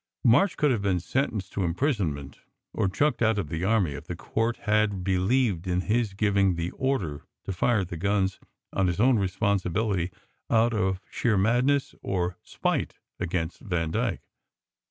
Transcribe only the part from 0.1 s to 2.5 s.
March could have been sentenced to imprisonment